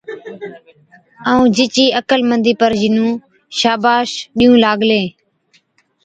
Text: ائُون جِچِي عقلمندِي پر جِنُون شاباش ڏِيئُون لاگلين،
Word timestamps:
ائُون 1.29 1.47
جِچِي 1.55 1.85
عقلمندِي 1.99 2.53
پر 2.59 2.71
جِنُون 2.81 3.11
شاباش 3.59 4.09
ڏِيئُون 4.37 4.57
لاگلين، 4.63 5.05